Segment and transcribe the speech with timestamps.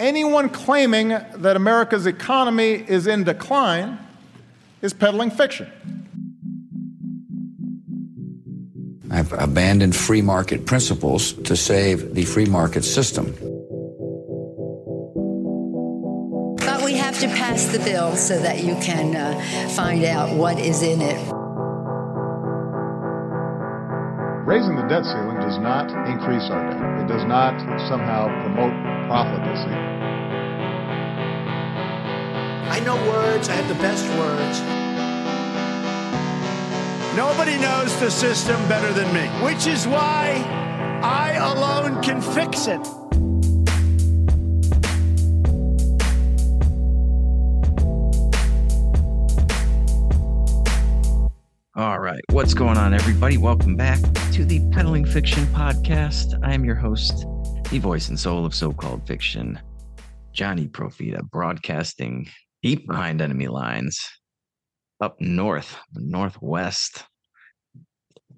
[0.00, 3.98] Anyone claiming that America's economy is in decline
[4.80, 5.68] is peddling fiction.
[9.10, 13.32] I've abandoned free market principles to save the free market system.
[16.58, 20.60] But we have to pass the bill so that you can uh, find out what
[20.60, 21.37] is in it.
[24.48, 27.04] Raising the debt ceiling does not increase our debt.
[27.04, 28.72] It does not somehow promote
[29.06, 29.76] profligacy.
[32.72, 34.62] I know words, I have the best words.
[37.14, 40.42] Nobody knows the system better than me, which is why
[41.02, 43.07] I alone can fix it.
[51.78, 52.20] All right.
[52.32, 53.38] What's going on, everybody?
[53.38, 54.00] Welcome back
[54.32, 56.36] to the Peddling Fiction Podcast.
[56.42, 57.24] I am your host,
[57.70, 59.60] the voice and soul of so called fiction,
[60.32, 62.28] Johnny Profita, broadcasting
[62.64, 64.04] deep behind enemy lines
[65.00, 67.04] up north, northwest,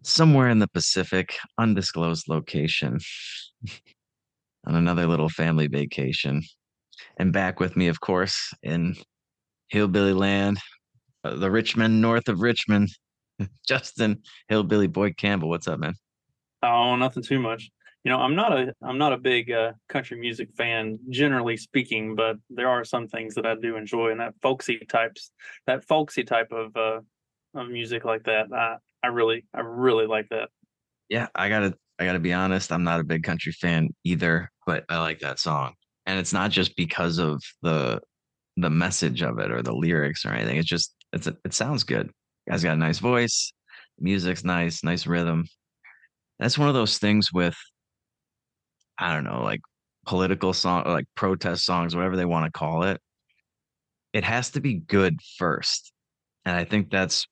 [0.02, 2.98] somewhere in the Pacific, undisclosed location,
[4.66, 6.42] on another little family vacation.
[7.16, 8.96] And back with me, of course, in
[9.68, 10.58] Hillbilly Land,
[11.24, 12.90] uh, the Richmond, north of Richmond,
[13.68, 15.48] Justin Hillbilly Boy Campbell.
[15.48, 15.94] What's up, man?
[16.62, 17.70] Oh, nothing too much.
[18.04, 22.14] You know, I'm not a I'm not a big uh, country music fan, generally speaking,
[22.14, 25.32] but there are some things that I do enjoy, and that folksy types,
[25.66, 27.00] that folksy type of uh,
[27.54, 30.48] of music like that, I I really I really like that.
[31.10, 32.72] Yeah, I gotta I gotta be honest.
[32.72, 35.74] I'm not a big country fan either, but I like that song,
[36.06, 38.00] and it's not just because of the
[38.56, 40.56] the message of it or the lyrics or anything.
[40.56, 42.10] It's just it's a, it sounds good.
[42.50, 43.52] Guy's got a nice voice,
[44.00, 45.44] music's nice, nice rhythm.
[46.40, 47.56] That's one of those things with
[48.98, 49.60] I don't know, like
[50.06, 53.00] political song like protest songs, whatever they want to call it.
[54.12, 55.92] It has to be good first.
[56.44, 57.26] And I think that's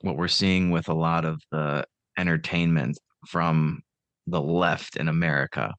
[0.00, 1.84] what we're seeing with a lot of the
[2.18, 3.80] entertainment from
[4.26, 5.72] the left in America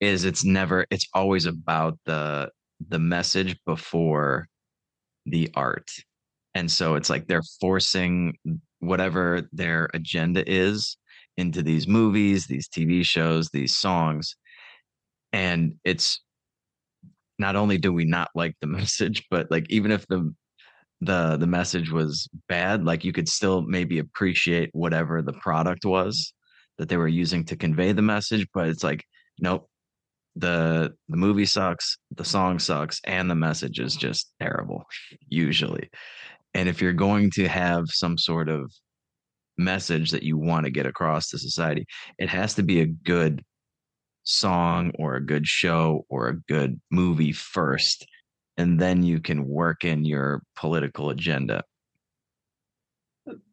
[0.00, 2.50] is it's never it's always about the
[2.86, 4.46] the message before
[5.24, 5.90] the art.
[6.56, 8.38] And so it's like they're forcing
[8.78, 10.96] whatever their agenda is
[11.36, 14.36] into these movies, these TV shows, these songs.
[15.34, 16.18] And it's
[17.38, 20.34] not only do we not like the message, but like even if the
[21.02, 26.32] the the message was bad, like you could still maybe appreciate whatever the product was
[26.78, 29.04] that they were using to convey the message, but it's like
[29.38, 29.68] nope,
[30.36, 34.86] the the movie sucks, the song sucks, and the message is just terrible
[35.28, 35.90] usually.
[36.56, 38.72] And if you're going to have some sort of
[39.58, 41.84] message that you want to get across to society,
[42.18, 43.44] it has to be a good
[44.22, 48.06] song or a good show or a good movie first.
[48.56, 51.62] And then you can work in your political agenda.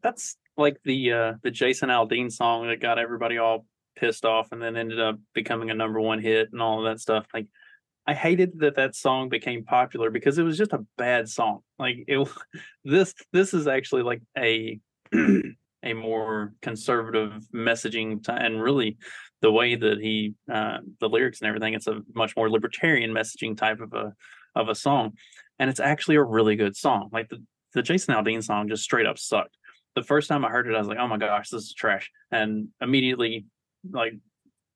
[0.01, 3.65] That's like the uh, the Jason Aldean song that got everybody all
[3.97, 7.01] pissed off and then ended up becoming a number one hit and all of that
[7.01, 7.25] stuff.
[7.33, 7.47] Like
[8.05, 11.59] I hated that that song became popular because it was just a bad song.
[11.79, 12.27] Like it,
[12.83, 14.79] this this is actually like a
[15.83, 18.97] a more conservative messaging and really
[19.41, 21.73] the way that he uh, the lyrics and everything.
[21.73, 24.13] It's a much more libertarian messaging type of a
[24.55, 25.13] of a song,
[25.59, 27.09] and it's actually a really good song.
[27.11, 27.43] Like the
[27.73, 29.57] the Jason Aldean song just straight up sucked.
[29.95, 32.09] The first time I heard it, I was like, "Oh my gosh, this is trash,"
[32.31, 33.45] and immediately
[33.91, 34.13] like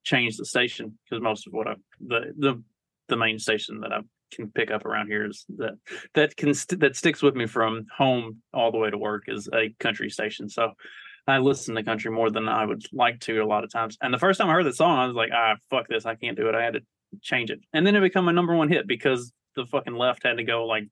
[0.03, 2.63] changed the station because most of what I the the
[3.07, 3.99] the main station that I
[4.33, 5.73] can pick up around here is that
[6.13, 9.49] that can st- that sticks with me from home all the way to work is
[9.53, 10.49] a country station.
[10.49, 10.71] So
[11.27, 13.97] I listen to country more than I would like to a lot of times.
[14.01, 16.15] And the first time I heard the song, I was like, ah, fuck this, I
[16.15, 16.55] can't do it.
[16.55, 16.81] I had to
[17.21, 20.37] change it, and then it became a number one hit because the fucking left had
[20.37, 20.87] to go like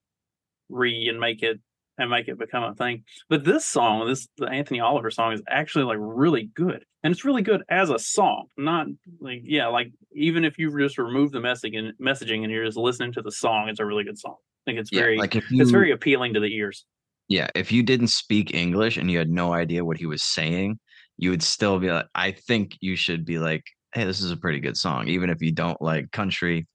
[0.69, 1.59] re and make it
[1.97, 3.03] and make it become a thing.
[3.29, 7.25] But this song, this the Anthony Oliver song, is actually like really good, and it's
[7.25, 8.47] really good as a song.
[8.57, 8.87] Not
[9.19, 12.77] like yeah, like even if you just remove the messaging and messaging and you're just
[12.77, 14.35] listening to the song, it's a really good song.
[14.39, 16.85] I think it's Yeah, very like if you, it's very appealing to the ears.
[17.27, 17.47] yeah.
[17.55, 20.79] If you didn't speak English and you had no idea what he was saying,
[21.17, 24.37] you would still be like, I think you should be like, hey, this is a
[24.37, 26.67] pretty good song, even if you don't like country.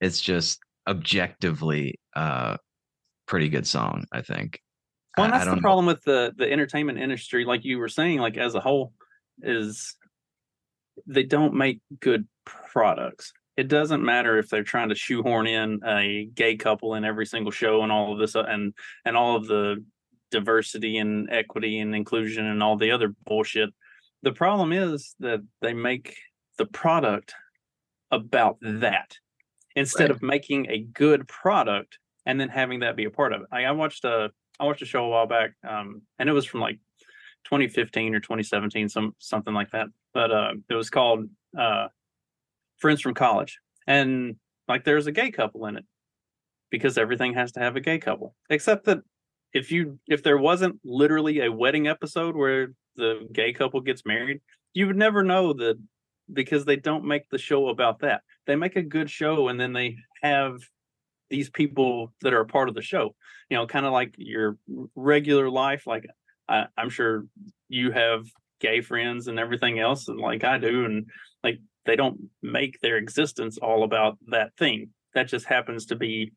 [0.00, 2.56] It's just objectively uh
[3.30, 4.60] pretty good song, I think.
[5.16, 5.62] Well, I- I that's don't the know.
[5.62, 8.92] problem with the the entertainment industry, like you were saying, like as a whole,
[9.40, 9.96] is
[11.06, 13.32] they don't make good products.
[13.56, 17.52] It doesn't matter if they're trying to shoehorn in a gay couple in every single
[17.52, 18.74] show and all of this uh, and
[19.04, 19.84] and all of the
[20.32, 23.70] diversity and equity and inclusion and all the other bullshit.
[24.22, 26.16] The problem is that they make
[26.58, 27.34] the product
[28.10, 29.16] about that
[29.76, 30.10] instead Right.
[30.10, 33.48] of making a good product and then having that be a part of it.
[33.52, 36.44] I, I watched a I watched a show a while back, um, and it was
[36.44, 36.78] from like
[37.44, 39.86] 2015 or 2017, some something like that.
[40.12, 41.28] But uh, it was called
[41.58, 41.88] uh,
[42.78, 44.36] Friends from College, and
[44.68, 45.84] like there's a gay couple in it
[46.70, 48.98] because everything has to have a gay couple, except that
[49.52, 54.40] if you if there wasn't literally a wedding episode where the gay couple gets married,
[54.74, 55.76] you would never know that
[56.32, 58.22] because they don't make the show about that.
[58.46, 60.60] They make a good show and then they have
[61.30, 63.14] these people that are a part of the show.
[63.48, 64.58] You know, kind of like your
[64.94, 65.86] regular life.
[65.86, 66.06] Like
[66.48, 67.26] I, I'm sure
[67.68, 68.26] you have
[68.60, 71.06] gay friends and everything else, and like I do, and
[71.42, 74.90] like they don't make their existence all about that thing.
[75.14, 76.32] That just happens to be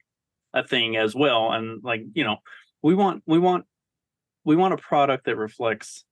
[0.54, 1.51] a thing as well.
[1.51, 2.38] And like you know,
[2.81, 3.66] we want we want
[4.46, 6.06] we want a product that reflects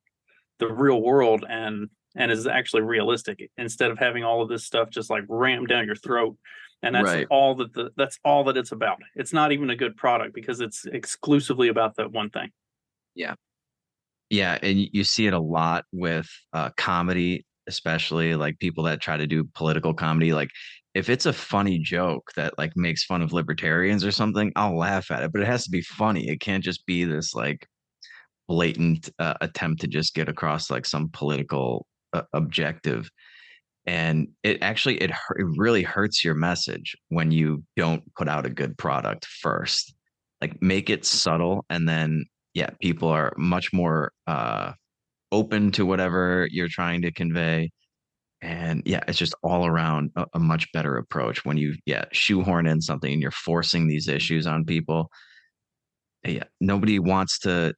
[0.59, 4.89] the real world and and is actually realistic instead of having all of this stuff
[4.89, 6.37] just like rammed down your throat
[6.83, 7.27] and that's Right.
[7.29, 10.59] all that the that's all that it's about it's not even a good product because
[10.61, 12.49] it's exclusively about that one thing
[13.15, 13.35] Yeah,
[14.29, 14.57] Yeah.
[14.61, 19.27] and you see it a lot with uh, comedy, especially like people that try to
[19.27, 20.33] do political comedy.
[20.33, 20.49] Like,
[20.93, 25.11] if it's a funny joke that like makes fun of libertarians or something, I'll laugh
[25.11, 26.27] at it, but it has to be funny.
[26.29, 27.67] It can't just be this like
[28.47, 31.85] blatant uh, attempt to just get across like some political
[32.33, 33.09] objective.
[33.85, 38.49] And it actually it it really hurts your message when you don't put out a
[38.49, 39.93] good product first.
[40.39, 44.73] Like, make it subtle and then yeah, people are much more uh
[45.31, 47.71] open to whatever you're trying to convey.
[48.41, 52.67] And yeah, it's just all around a, a much better approach when you yeah, shoehorn
[52.67, 55.09] in something and you're forcing these issues on people.
[56.25, 57.73] Yeah, nobody wants to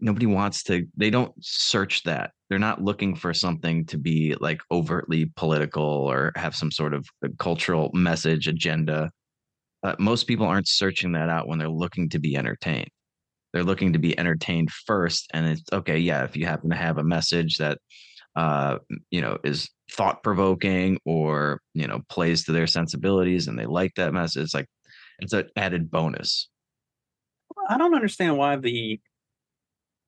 [0.00, 2.32] nobody wants to they don't search that.
[2.48, 7.06] They're not looking for something to be like overtly political or have some sort of
[7.38, 9.10] cultural message agenda.
[9.82, 12.90] Uh, most people aren't searching that out when they're looking to be entertained
[13.56, 16.98] they're looking to be entertained first and it's okay yeah if you happen to have
[16.98, 17.78] a message that
[18.36, 18.76] uh
[19.10, 23.94] you know is thought provoking or you know plays to their sensibilities and they like
[23.96, 24.66] that message it's like
[25.20, 26.50] it's an added bonus
[27.70, 29.00] i don't understand why the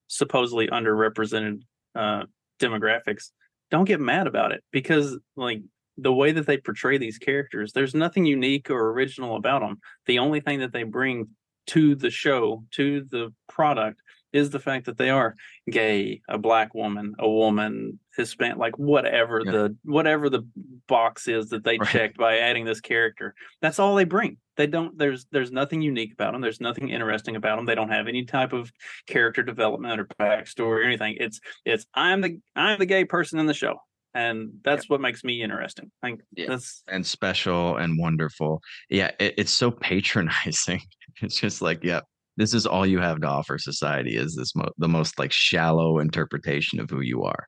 [0.09, 1.63] supposedly underrepresented
[1.95, 2.25] uh
[2.61, 3.31] demographics
[3.71, 5.61] don't get mad about it because like
[5.97, 10.19] the way that they portray these characters there's nothing unique or original about them the
[10.19, 11.29] only thing that they bring
[11.67, 14.01] to the show to the product
[14.33, 15.35] is the fact that they are
[15.71, 19.53] gay a black woman a woman hispanic like whatever Yeah.
[19.53, 20.47] the whatever the
[20.87, 21.89] box is that they Right.
[21.89, 23.35] checked by adding this character.
[23.63, 24.39] That's all they bring.
[24.57, 27.91] They don't there's there's nothing unique about them there's nothing interesting about them they don't
[27.91, 28.71] have any type of
[29.07, 31.17] character development or backstory or anything.
[31.21, 33.77] It's it's i'm the i'm the gay person in the show.
[34.15, 35.91] And that's what makes me interesting.
[36.03, 36.47] Like Yeah.
[36.49, 38.61] that's and special and wonderful.
[38.91, 40.81] Yeah it, it's so patronizing.
[41.23, 42.01] It's just like yeah
[42.39, 45.99] this is all you have to offer society is this mo- the most like shallow
[45.99, 47.47] interpretation of who you are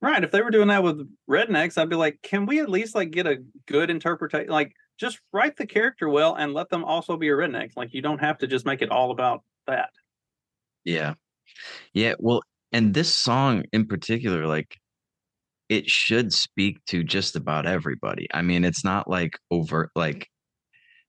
[0.00, 2.94] right if they were doing that with rednecks i'd be like can we at least
[2.94, 7.16] like get a good interpretation like just write the character well and let them also
[7.16, 9.90] be a redneck like you don't have to just make it all about that
[10.84, 11.14] Yeah.
[11.92, 12.14] Yeah.
[12.18, 12.42] Well,
[12.72, 14.76] and this song in particular, like
[15.68, 18.26] it should speak to just about everybody.
[18.32, 20.28] I mean, it's not like overt, like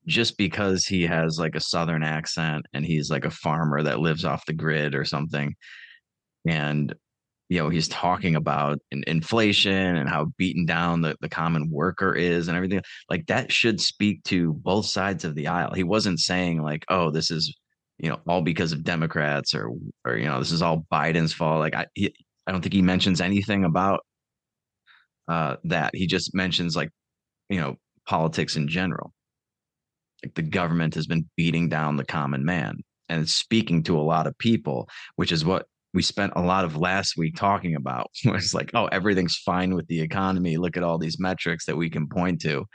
[0.09, 4.25] just because he has like a southern accent and he's like a farmer that lives
[4.25, 5.55] off the grid or something.
[6.47, 6.93] And,
[7.49, 12.13] you know, he's talking about in- inflation and how beaten down the, the common worker
[12.13, 12.81] is and everything.
[13.09, 15.73] Like that should speak to both sides of the aisle.
[15.73, 17.55] He wasn't saying like, oh, this is
[17.99, 19.71] you know, all because of Democrats or
[20.05, 21.59] or you know, this is all Biden's fault.
[21.59, 22.13] Like I he,
[22.47, 23.99] I don't think he mentions anything about
[25.27, 25.91] uh that.
[25.93, 26.89] He just mentions like,
[27.49, 27.75] you know,
[28.07, 29.13] politics in general.
[30.23, 34.27] Like the government has been beating down the common man and speaking to a lot
[34.27, 38.11] of people, which is what we spent a lot of last week talking about.
[38.25, 40.57] It's like, oh, everything's fine with the economy.
[40.57, 42.65] Look at all these metrics that we can point to.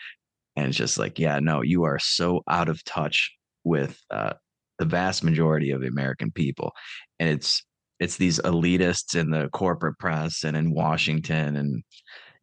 [0.56, 3.32] And it's just like, yeah, no, you are so out of touch
[3.64, 4.34] with uh,
[4.78, 6.72] the vast majority of the American people.
[7.18, 7.62] And it's
[8.00, 11.84] it's these elitists in the corporate press and in Washington and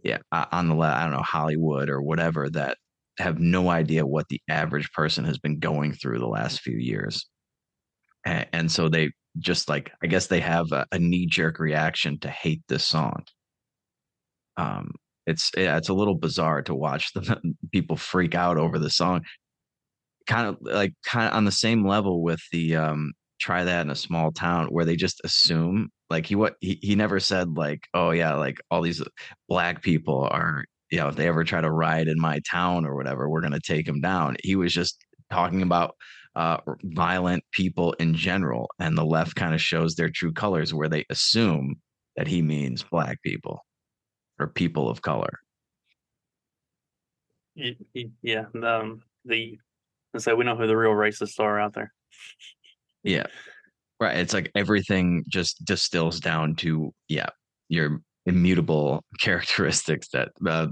[0.04, 2.78] yeah, on the left, I don't know, Hollywood or whatever that
[3.18, 7.28] have no idea what the average person has been going through the last few years.
[8.26, 12.20] And, and so they just like, I guess they have a, a knee jerk reaction
[12.20, 13.24] to hate this song.
[14.58, 14.92] Um,
[15.28, 17.40] it's yeah, it's a little bizarre to watch the
[17.72, 19.22] people freak out over the song
[20.28, 23.90] kind of like kind of on the same level with the um try that in
[23.90, 27.88] a small town where they just assume like he what he, he never said like
[27.94, 29.02] oh yeah like all these
[29.50, 32.96] black people are you know, if they ever try to ride in my town or
[32.96, 34.36] whatever, we're going to take them down.
[34.44, 35.96] He was just talking about
[36.36, 38.70] uh, violent people in general.
[38.78, 41.78] And the left kind of shows their true colors where they assume
[42.18, 43.66] that he means black people
[44.38, 45.40] or people of color.
[47.56, 48.46] Yeah.
[48.62, 49.58] Um, the,
[50.14, 51.94] and so we know who the real racists are out there.
[53.04, 53.28] Yeah.
[54.00, 54.18] Right.
[54.18, 57.30] It's like everything just distills down to, yeah,
[57.70, 60.68] your immutable characteristics that uh,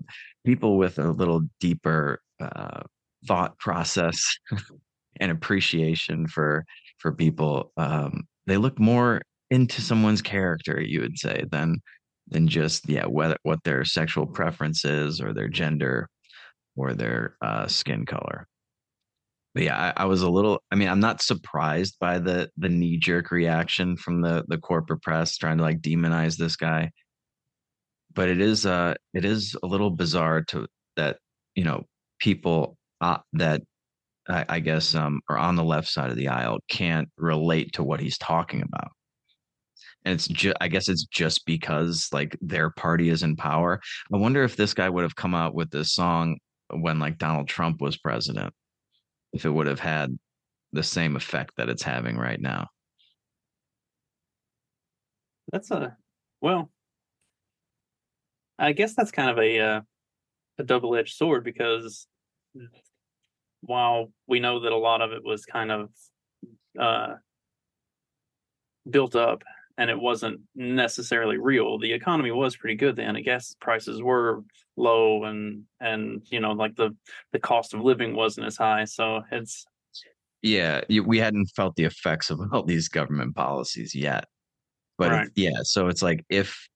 [0.46, 2.82] people with a little deeper uh,
[3.28, 4.24] thought process
[5.20, 6.64] and appreciation for
[7.00, 11.80] for people um, they look more into someone's character you would say than
[12.28, 16.08] than just yeah what what their sexual preference is or their gender
[16.76, 18.48] or their uh, skin color.
[19.54, 22.70] But yeah I, I, was a little i mean i'm not surprised by the the
[22.70, 26.92] knee-jerk reaction from the the corporate press trying to like demonize this guy
[28.14, 31.18] but it is uh it is a little bizarre to that
[31.56, 31.86] you know
[32.20, 33.62] people uh, that
[34.28, 37.84] I, I guess um are on the left side of the aisle can't relate to
[37.84, 38.92] what he's talking about.
[40.06, 43.80] And it's just i guess it's just because like their party is in power.
[44.14, 46.38] I wonder if this guy would have come out with this song
[46.72, 48.54] when like donald trump was president
[49.34, 50.18] if it would have had
[50.72, 52.68] the same effect that it's having right now.
[55.52, 55.98] That's a
[56.42, 56.70] well
[58.60, 59.82] I guess that's kind of a uh,
[60.58, 62.08] a double edged sword because
[63.62, 65.90] while we know that a lot of it was kind of
[66.78, 67.16] uh,
[68.90, 69.44] built up
[69.78, 73.16] and it wasn't necessarily real, the economy was pretty good then.
[73.16, 74.44] I guess prices were
[74.76, 76.96] low and and you know like the
[77.32, 78.84] the cost of living wasn't as high.
[78.86, 79.66] So it's
[80.42, 84.26] yeah, we hadn't felt the effects of all these government policies yet.
[84.98, 85.28] But right.
[85.28, 86.68] it, yeah, so it's like if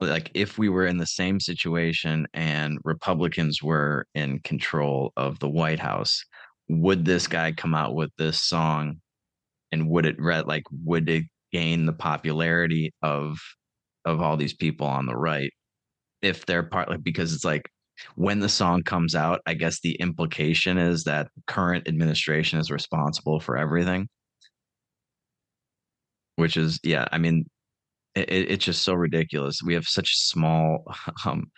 [0.00, 5.48] like if we were in the same situation and Republicans were in control of the
[5.48, 6.24] White House,
[6.68, 9.00] would this guy come out with this song
[9.72, 13.38] and would it read like would it gain the popularity of
[14.04, 15.52] of all these people on the right
[16.22, 17.70] if they're part like because it's like
[18.14, 23.40] when the song comes out, I guess the implication is that current administration is responsible
[23.40, 24.08] for everything.
[26.36, 27.46] Which is, yeah, I mean,
[28.18, 29.62] it, it's just so ridiculous.
[29.62, 30.84] We have such small
[31.26, 31.50] um,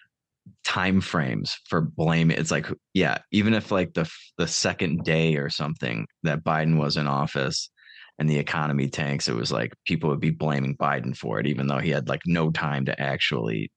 [0.64, 2.31] time frames for blame.
[2.31, 6.97] It's like, yeah, even if like the the second day or something that Biden was
[6.97, 7.71] in office
[8.19, 11.67] and the economy tanks, it was like people would be blaming Biden for it, even
[11.67, 13.71] though he had like no time to actually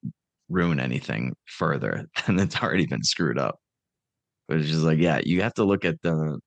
[0.50, 3.58] ruin anything further than it's already been screwed up.
[4.48, 6.40] But it's just like, yeah, you have to look at the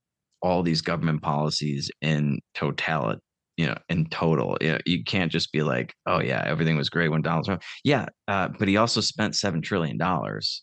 [0.43, 3.21] all these government policies in totality
[3.57, 4.57] you know, in total.
[4.61, 7.63] You, know, you can't just be like, oh yeah, everything was great when Donald Trump.
[7.85, 10.63] Yeah, uh, but he also spent seven trillion dollars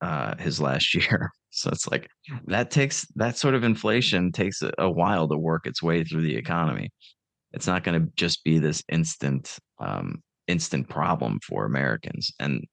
[0.00, 1.30] uh, his last year.
[1.50, 2.08] So it's like
[2.46, 6.36] that takes that sort of inflation takes a, while to work its way through the
[6.36, 6.90] economy.
[7.52, 12.64] It's not going to just be this instant um, instant problem for Americans, and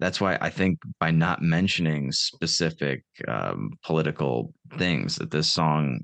[0.00, 6.00] that's why I think by not mentioning specific um, political things that this song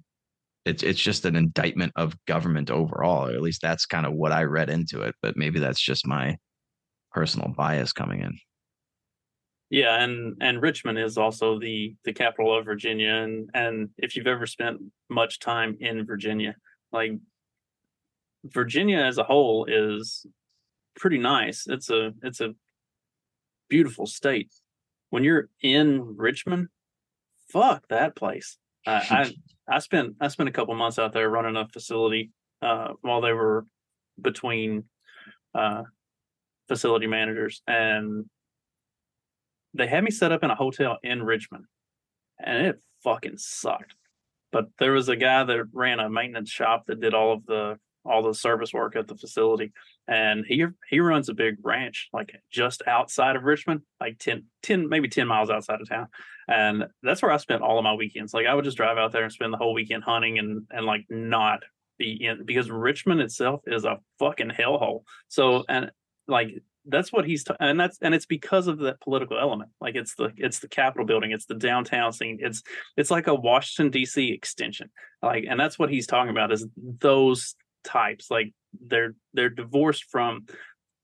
[0.65, 3.27] it's it's just an indictment of government overall.
[3.29, 5.15] Or at least that's kind of what I read into it.
[5.23, 6.37] But maybe that's just my
[7.13, 8.39] personal bias coming in.
[9.71, 14.27] Yeah, and and Richmond is also the the capital of Virginia, and and if you've
[14.27, 16.57] ever spent much time in Virginia,
[16.93, 17.13] like
[18.45, 20.27] Virginia as a whole is
[20.97, 21.67] pretty nice.
[21.69, 22.55] It's a it's a
[23.69, 24.53] beautiful state.
[25.11, 26.69] When you're in Richmond,
[27.49, 28.59] fuck that place.
[28.87, 29.33] I
[29.69, 32.31] I spent I spent a couple months out there running a facility
[32.63, 33.67] uh, while they were
[34.21, 34.85] between
[35.55, 35.83] uh,
[36.69, 38.27] facility managers, and
[39.75, 41.65] they had me set up in a hotel in Richmond,
[42.39, 43.95] and it fucking sucked.
[44.53, 47.79] But there was a guy that ran a maintenance shop that did all of the
[48.05, 49.73] all the service work at the facility
[50.09, 54.89] and he he runs a big ranch like just outside of richmond like 10, 10
[54.89, 56.09] maybe 10 miles outside of town
[56.49, 59.13] and that's where i spent all of my weekends like i would just drive out
[59.13, 61.63] there and spend the whole weekend hunting and and like not
[61.99, 65.91] be in because richmond itself is a fucking hellhole so and
[66.27, 69.95] like that's what he's t- and that's and it's because of that political element like
[69.95, 72.63] it's the it's the capitol building it's the downtown scene it's
[72.97, 74.91] it's like a washington dc extension
[75.23, 78.53] like and that's what he's talking about is those types like
[78.87, 80.47] they're they're divorced from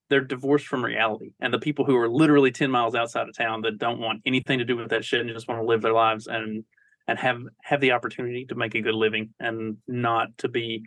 [0.08, 3.62] they're divorced from reality and the people who are literally 10 miles outside of town
[3.62, 5.92] that don't want anything to do with that shit and just want to live their
[5.92, 6.64] lives and
[7.08, 10.82] and have have the opportunity to make a good living and not to be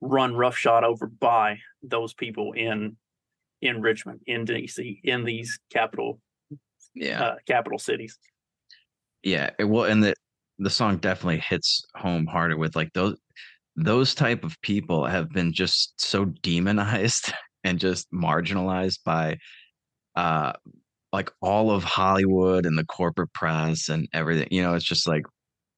[0.00, 2.96] run roughshod over by those people in
[3.60, 6.20] in Richmond, in DC, in these capital
[6.94, 7.22] Yeah.
[7.22, 8.18] uh, capital cities.
[9.22, 9.50] Yeah.
[9.58, 10.14] It, well, and the
[10.58, 13.18] the song definitely hits home harder with like those
[13.76, 17.32] those type of people have been just so demonized
[17.64, 19.36] and just marginalized by
[20.16, 20.52] uh
[21.12, 24.48] like all of Hollywood and the corporate press and everything.
[24.50, 25.24] You know, it's just like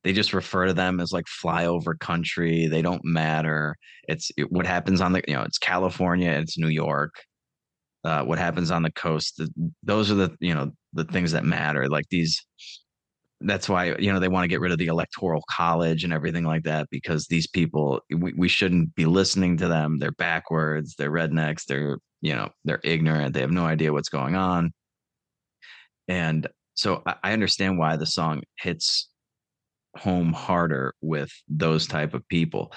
[0.05, 2.67] they just refer to them as like flyover country.
[2.69, 3.77] They don't matter.
[4.09, 7.15] It's it, what happens on the you know it's California, it's New York.
[8.05, 9.37] Uh, what happens on the coast?
[9.39, 9.51] The,
[9.83, 11.89] those are the you know the things that matter.
[11.89, 12.45] Like these.
[13.41, 16.45] That's why you know they want to get rid of the electoral college and everything
[16.45, 19.99] like that because these people we, we shouldn't be listening to them.
[19.99, 20.95] They're backwards.
[20.97, 21.65] They're rednecks.
[21.67, 23.35] They're you know they're ignorant.
[23.35, 24.73] They have no idea what's going on.
[26.09, 29.09] And so I, I understand why the song hits
[29.97, 32.73] home harder with those type of people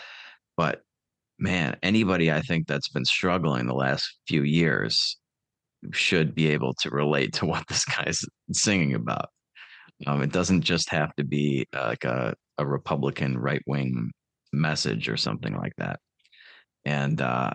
[0.55, 0.81] but
[1.39, 5.17] man anybody i think that's been struggling the last few years
[5.91, 9.29] should be able to relate to what this guy's singing about
[10.05, 14.11] um, it doesn't just have to be uh, like a, a republican right-wing
[14.53, 15.99] message or something like that
[16.85, 17.51] and uh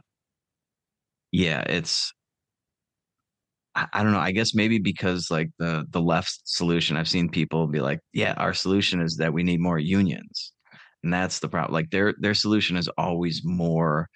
[1.33, 2.13] yeah it's
[3.75, 4.19] I, I don't know.
[4.19, 8.35] I guess maybe because like the the left solution, I've seen people be like, "Yeah,
[8.37, 10.53] our solution is that we need more unions,"
[11.03, 11.73] and that's the problem.
[11.75, 14.09] Like their their solution is always more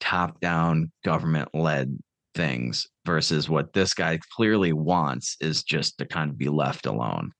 [0.00, 1.98] top down government led
[2.34, 7.32] things versus what this guy clearly wants is just to kind of be left alone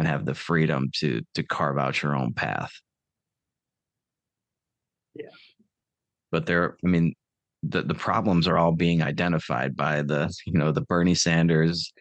[0.00, 2.72] and have the freedom to to carve out your own path.
[5.14, 5.28] Yeah.
[6.32, 7.14] But there, I mean,
[7.62, 11.92] the the problems are all being identified by the you know the Bernie Sanders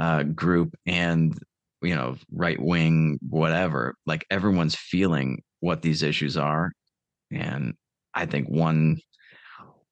[0.00, 1.38] uh, group and
[1.82, 3.94] you know right wing whatever.
[4.06, 6.72] Like everyone's feeling what these issues are,
[7.30, 7.74] and
[8.12, 8.98] I think one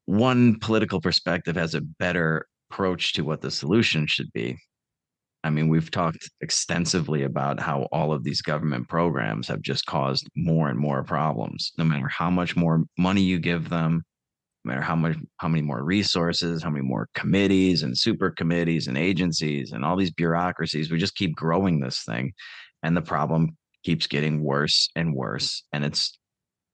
[0.06, 4.56] one political perspective has a better approach to what the solution should be.
[5.44, 10.28] I mean, we've talked extensively about how all of these government programs have just caused
[10.36, 11.72] more and more problems.
[11.78, 14.02] No matter how much more money you give them,
[14.64, 18.86] no matter how much how many more resources how many more committees and super committees
[18.86, 22.32] and agencies and all these bureaucracies we just keep growing this thing
[22.82, 26.18] and the problem keeps getting worse and worse and it's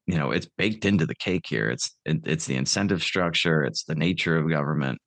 [0.07, 3.85] you know it's baked into the cake here it's it, it's the incentive structure it's
[3.85, 4.99] the nature of government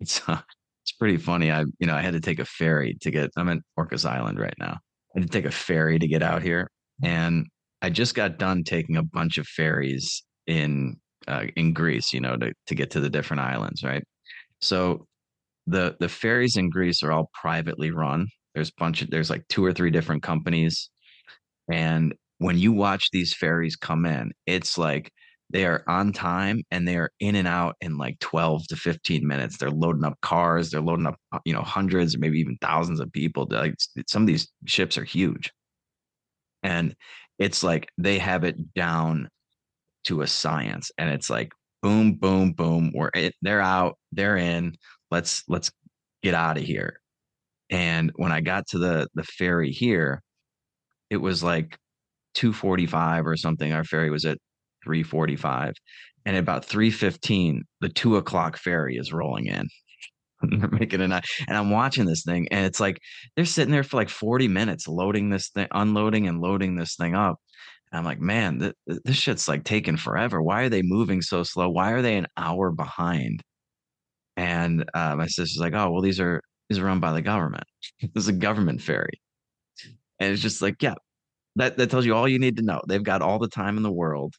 [0.00, 0.40] it's uh,
[0.86, 3.48] it's pretty funny i you know i had to take a ferry to get i'm
[3.48, 4.78] at orcas island right now
[5.14, 6.70] i had to take a ferry to get out here
[7.02, 7.46] and
[7.82, 10.96] i just got done taking a bunch of ferries in
[11.28, 14.02] uh, in Greece, you know, to, to get to the different islands, right?
[14.60, 15.06] So
[15.66, 18.28] the the ferries in Greece are all privately run.
[18.54, 20.88] There's a bunch of there's like two or three different companies.
[21.70, 25.10] And when you watch these ferries come in, it's like
[25.50, 29.26] they are on time and they are in and out in like 12 to 15
[29.26, 29.56] minutes.
[29.56, 33.00] They're loading up cars, they're loading up, uh, you know, hundreds or maybe even thousands
[33.00, 33.46] of people.
[33.48, 33.76] Like
[34.08, 35.52] some of these ships are huge.
[36.62, 36.96] And
[37.38, 39.28] it's like they have it down
[40.04, 44.74] to a science and it's like boom boom boom we're it, they're out they're in
[45.10, 45.70] let's let's
[46.22, 47.00] get out of here
[47.70, 50.22] and when i got to the the ferry here
[51.10, 51.76] it was like
[52.34, 54.38] 245 or something our ferry was at
[54.86, 55.74] 345
[56.24, 59.66] and about 315 the two o'clock ferry is rolling in
[60.60, 62.98] they're making it and i'm watching this thing and it's like
[63.34, 67.14] they're sitting there for like 40 minutes loading this thing unloading and loading this thing
[67.14, 67.38] up
[67.92, 70.42] and I'm like, man, th- this shit's like taking forever.
[70.42, 71.68] Why are they moving so slow?
[71.68, 73.42] Why are they an hour behind?
[74.36, 77.64] And uh, my sister's like, oh, well, these are these are run by the government.
[78.00, 79.20] this is a government ferry,
[80.20, 80.94] and it's just like, yeah,
[81.56, 82.82] that that tells you all you need to know.
[82.88, 84.34] They've got all the time in the world.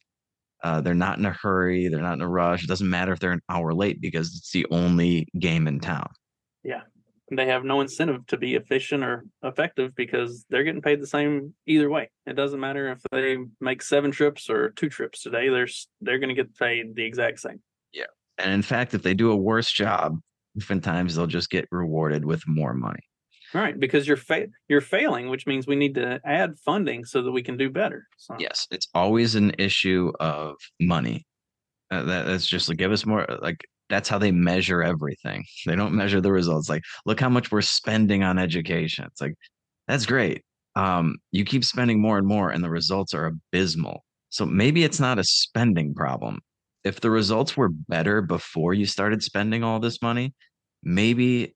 [0.62, 1.88] Uh, they're not in a hurry.
[1.88, 2.64] They're not in a rush.
[2.64, 6.08] It doesn't matter if they're an hour late because it's the only game in town.
[6.64, 6.82] Yeah
[7.30, 11.54] they have no incentive to be efficient or effective because they're getting paid the same
[11.66, 12.10] either way.
[12.26, 15.48] It doesn't matter if they make seven trips or two trips today.
[15.48, 15.68] They're
[16.00, 17.60] they're going to get paid the exact same.
[17.92, 18.06] Yeah,
[18.38, 20.18] and in fact, if they do a worse job,
[20.56, 23.00] oftentimes they'll just get rewarded with more money.
[23.54, 27.32] Right, because you're fa- you're failing, which means we need to add funding so that
[27.32, 28.06] we can do better.
[28.16, 28.36] So.
[28.38, 31.26] Yes, it's always an issue of money.
[31.90, 33.26] Uh, that, that's just like give us more.
[33.40, 35.44] Like that's how they measure everything.
[35.66, 36.68] They don't measure the results.
[36.68, 39.04] Like, look how much we're spending on education.
[39.06, 39.34] It's like,
[39.86, 40.44] that's great.
[40.76, 44.04] Um, you keep spending more and more, and the results are abysmal.
[44.30, 46.40] So maybe it's not a spending problem.
[46.84, 50.34] If the results were better before you started spending all this money,
[50.82, 51.54] maybe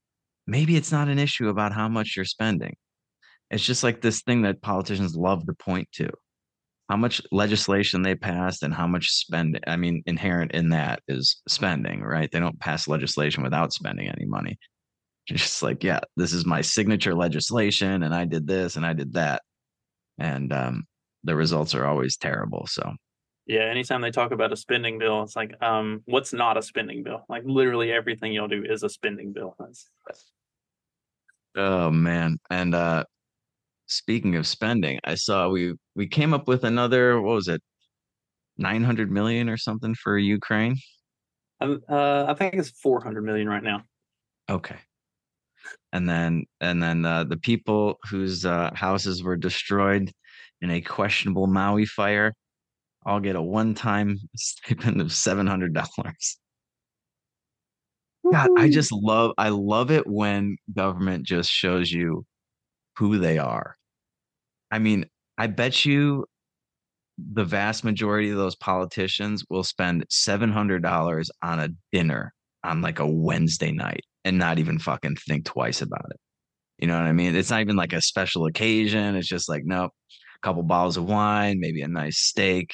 [0.53, 2.77] maybe it's not an issue about how much you're spending.
[3.51, 6.11] It's just like this thing that politicians love to point to
[6.91, 9.63] how much legislation they passed and how much spending.
[9.67, 12.31] I mean, inherent in that is spending, right?
[12.31, 14.59] They don't pass legislation without spending any money.
[15.27, 19.15] just like, yeah, this is my signature legislation, and I did this and I did
[19.15, 19.41] that,
[20.19, 20.85] and um,
[21.25, 22.67] the results are always terrible.
[22.67, 22.93] So
[23.47, 27.03] Yeah, anytime they talk about a spending bill, it's like, um, what's not a spending
[27.05, 27.25] bill?
[27.29, 29.55] Like literally everything you'll do is a spending bill.
[29.59, 30.33] That's, that's
[31.57, 32.39] Oh man.
[32.51, 33.05] And uh
[33.87, 37.63] speaking of spending, I saw we we came up with another what was it?
[38.59, 40.77] 900 million or something for Ukraine.
[41.61, 43.83] um, uh, I think it's four hundred million right now.
[44.51, 44.77] Okay.
[45.93, 50.11] And then and then uh, the people whose uh, houses were destroyed
[50.61, 52.35] in a questionable Maui fire
[53.05, 56.37] all get a one-time stipend of $700.
[58.31, 62.25] God, I just love I love it when government just shows you
[62.97, 63.75] who they are.
[64.71, 65.07] I mean,
[65.37, 66.27] I bet you
[67.19, 72.33] the vast majority of those politicians will spend $700 on a dinner
[72.65, 76.17] on like a Wednesday night and not even fucking think twice about it.
[76.79, 77.37] You know what I mean?
[77.37, 79.15] It's not even like a special occasion.
[79.17, 79.93] It's just like, nope,
[80.37, 82.73] a couple bottles of wine, maybe a nice steak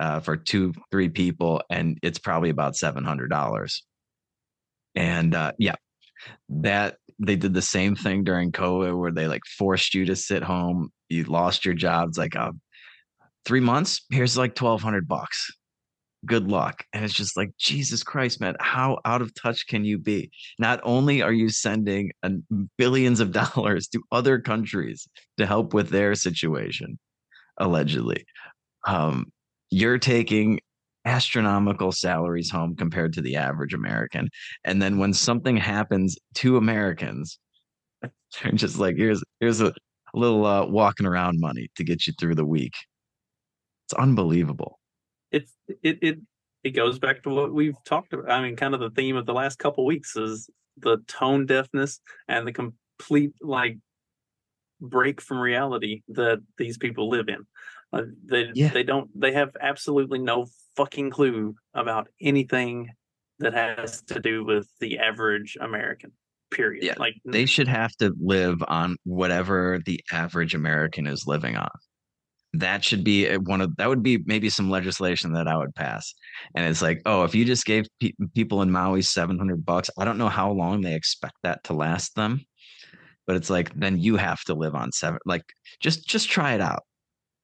[0.00, 3.80] uh, for two, three people, and it's probably about $700.
[4.96, 5.74] And uh, yeah,
[6.48, 10.42] that they did the same thing during COVID where they like forced you to sit
[10.42, 10.90] home.
[11.08, 12.08] You lost your job.
[12.08, 12.52] It's like, uh,
[13.44, 15.50] three months, here's like 1200 bucks.
[16.24, 16.82] Good luck.
[16.92, 20.30] And it's just like, Jesus Christ, man, how out of touch can you be?
[20.58, 22.10] Not only are you sending
[22.76, 25.06] billions of dollars to other countries
[25.38, 26.98] to help with their situation,
[27.58, 28.24] allegedly,
[28.86, 29.26] um,
[29.70, 30.60] you're taking
[31.06, 34.28] astronomical salaries home compared to the average American.
[34.64, 37.38] And then when something happens to Americans,
[38.02, 39.72] they're just like, here's here's a
[40.12, 42.74] little uh, walking around money to get you through the week.
[43.86, 44.78] It's unbelievable.
[45.30, 46.18] It's it it
[46.64, 48.30] it goes back to what we've talked about.
[48.30, 52.00] I mean, kind of the theme of the last couple weeks is the tone deafness
[52.28, 53.78] and the complete like
[54.80, 57.46] break from reality that these people live in.
[57.98, 58.68] Uh, they Yeah.
[58.68, 62.90] they don't they have absolutely no fucking clue about anything
[63.38, 66.12] that has to do with the average American.
[66.50, 66.84] Period.
[66.84, 71.68] Yeah, like They should have to live on whatever the average American is living on.
[72.52, 76.14] That should be one of that would be maybe some legislation that I would pass.
[76.54, 80.04] And it's like, oh, if you just gave pe- people in Maui 700 bucks, I
[80.04, 82.40] don't know how long they expect that to last them.
[83.26, 85.42] But it's like then you have to live on seven like
[85.80, 86.84] just just try it out.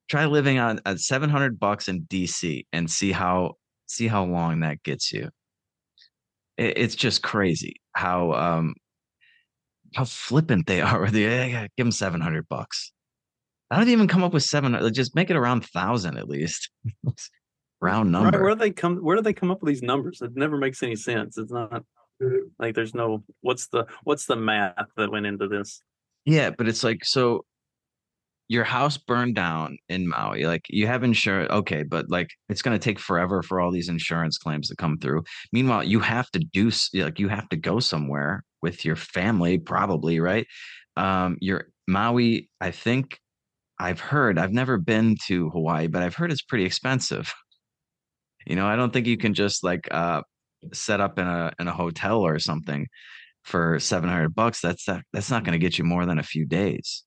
[0.08, 3.54] Try living on at 700 bucks in DC and see how
[3.86, 5.30] see how long that gets you.
[6.56, 8.74] It, it's just crazy how um
[9.94, 11.06] how flippant they are.
[11.08, 12.92] Yeah, yeah, give them 700 bucks.
[13.70, 14.92] I don't even come up with 700.
[14.92, 16.70] Just make it around 1,000 at least.
[17.80, 18.42] Round Right, number.
[18.42, 18.98] where do they come?
[18.98, 20.20] Where do they come up with these numbers?
[20.22, 21.36] It never makes any sense.
[21.36, 21.82] It's not
[22.60, 25.82] like there's no what's the what's the math that went into this?
[26.24, 27.44] Yeah, but it's like so
[28.52, 30.44] your house burned down in Maui.
[30.44, 33.88] Like you have insurance, okay, but like it's going to take forever for all these
[33.88, 35.22] insurance claims to come through.
[35.52, 40.20] Meanwhile, you have to do like you have to go somewhere with your family, probably,
[40.20, 40.46] right?
[40.98, 43.18] Um, your Maui, I think
[43.78, 44.38] I've heard.
[44.38, 47.32] I've never been to Hawaii, but I've heard it's pretty expensive.
[48.44, 50.22] You know, I don't think you can just like uh
[50.72, 52.88] set up in a in a hotel or something
[53.44, 54.60] for 700 bucks.
[54.60, 57.04] That's not, that's not going to get you more than a few days.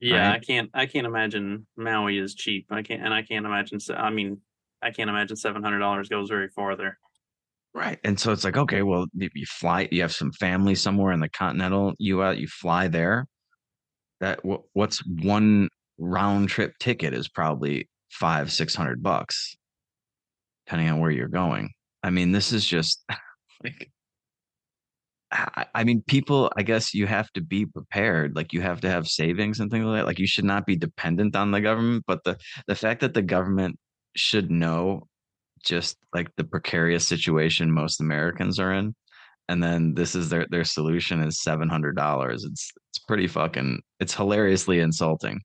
[0.00, 0.36] Yeah, Right.
[0.36, 0.70] I can't.
[0.72, 2.66] I can't imagine Maui is cheap.
[2.70, 3.78] I can't, and I can't imagine.
[3.94, 4.40] I mean,
[4.82, 6.98] I can't imagine seven hundred dollars goes very far there.
[7.74, 7.98] Right.
[8.02, 11.20] And so it's like, okay, well, you, you fly, you have some family somewhere in
[11.20, 13.26] the continental US, you fly there.
[14.20, 14.40] That
[14.72, 19.54] what's one round trip ticket is probably five, six hundred bucks,
[20.66, 21.70] depending on where you're going.
[22.02, 23.04] I mean, this is just
[23.64, 23.90] like,
[25.32, 28.34] I, mean, people, I guess you have to be prepared.
[28.34, 30.06] Like you have to have savings and things like that.
[30.06, 33.22] Like you should not be dependent on the government, but the the fact that the
[33.22, 33.78] government
[34.16, 35.06] should know
[35.64, 38.94] just like the precarious situation most Americans are in.
[39.48, 42.44] And then this is their their solution is seven hundred dollars.
[42.44, 45.40] It's it's pretty fucking it's hilariously insulting.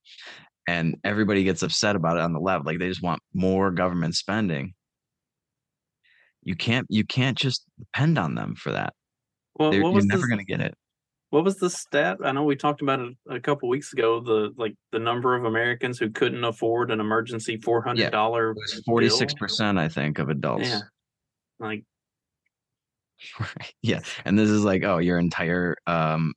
[0.68, 2.66] And everybody gets upset about it on the left.
[2.66, 4.74] Like they just want more government spending.
[6.44, 8.94] You can't you can't just depend on them for that.
[9.56, 10.76] Well, They're- what you're was never the, gonna get it.
[11.30, 12.18] what was the stat?
[12.24, 14.20] I know we talked about it a couple weeks ago.
[14.20, 18.54] The like the number of Americans who couldn't afford an emergency four hundred dollar.
[18.54, 20.68] Was forty six percent, I think, of adults.
[20.70, 20.82] Yeah,
[21.60, 21.84] like
[23.82, 24.02] Yeah.
[24.26, 26.34] And this is like, oh, your entire um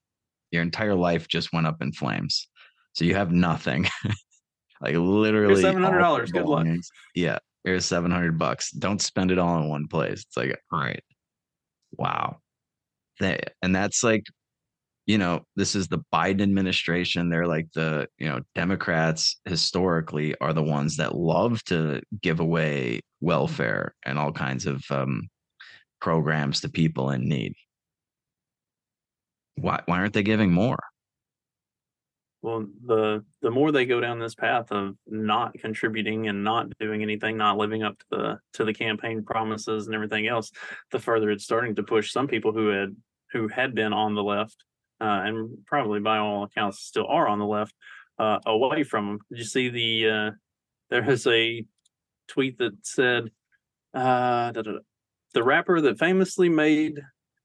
[0.50, 2.48] your entire life just went up in flames.
[2.94, 3.87] So you have nothing.
[4.81, 6.66] like literally $700, good luck.
[7.14, 7.38] Yeah.
[7.64, 8.70] Here's 700 bucks.
[8.70, 10.24] Don't spend it all in one place.
[10.26, 11.02] It's like, all right.
[11.92, 12.38] Wow.
[13.20, 14.24] That, and that's like
[15.09, 17.31] you know, this is the Biden administration.
[17.31, 23.00] They're like the, you know, Democrats historically are the ones that love to give away
[23.22, 25.28] welfare and all kinds of um,
[25.98, 27.54] programs to people in need.
[29.57, 30.78] Why, why aren't they giving more?
[32.42, 37.02] Well, the the more they go down this path of not contributing and not doing
[37.02, 40.52] anything, not living up to the to the campaign promises and everything else,
[40.92, 42.94] the further it's starting to push some people who had
[43.32, 44.64] who had been on the left
[45.00, 47.74] uh, and probably by all accounts still are on the left
[48.18, 49.18] uh, away from them.
[49.30, 50.36] Did you see the
[50.92, 51.64] uh, a
[52.28, 53.30] tweet that said
[53.94, 54.52] uh,
[55.34, 57.00] the rapper that famously made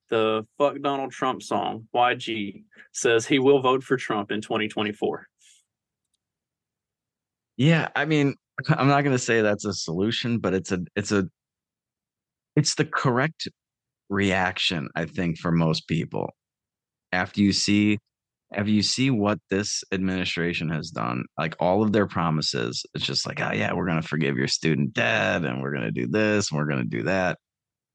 [0.09, 5.27] the fuck Donald Trump song, YG, says he will vote for Trump in 2024.
[7.57, 8.35] Yeah, I mean,
[8.69, 11.27] I'm not going to say that's a solution, but it's a it's a
[12.55, 13.47] it's the correct
[14.13, 16.29] reaction I think for most people.
[17.11, 17.99] After you see
[18.55, 23.25] after you see what this administration has done, like all of their promises, it's just
[23.25, 26.07] like, oh yeah, we're going to forgive your student debt and we're going to do
[26.07, 27.39] this and we're going to do that.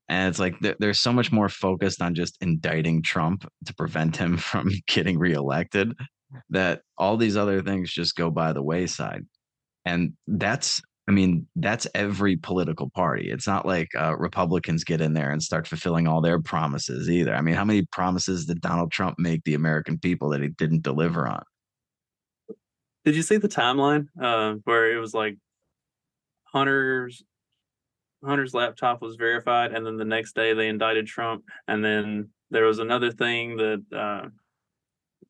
[0.09, 4.37] And it's like they're so much more focused on just indicting Trump to prevent him
[4.37, 5.93] from getting reelected
[6.49, 9.25] that all these other things just go by the wayside.
[9.85, 13.31] And that's, I mean, that's every political party.
[13.31, 17.33] It's not like uh, Republicans get in there and start fulfilling all their promises either.
[17.33, 20.83] I mean, how many promises did Donald Trump make the American people that he didn't
[20.83, 21.41] deliver on?
[23.05, 25.35] Did you see the timeline uh, where it was like
[26.43, 27.23] Hunter's
[28.23, 32.65] Hunter's laptop was verified, and then the next day they indicted Trump, and then there
[32.65, 34.29] was another thing that uh,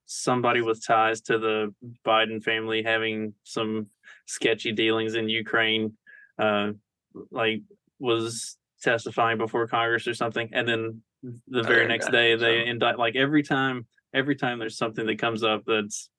[0.08, 1.74] somebody with ties to the
[2.06, 3.88] Biden family having some
[4.26, 5.94] sketchy dealings in Ukraine,
[6.38, 6.72] uh,
[7.32, 7.62] like
[8.00, 11.02] was testifying before Congress or something, and then
[11.48, 12.98] the very next day they indict.
[12.98, 16.10] Like every time, every time there's something that comes up that's